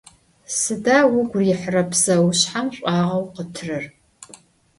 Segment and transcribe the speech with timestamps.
[0.59, 3.83] Sıda vugu rihre pseuşshem ş'uağeu khıtrer?